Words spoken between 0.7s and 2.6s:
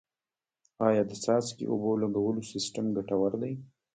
آیا د څاڅکي اوبو لګولو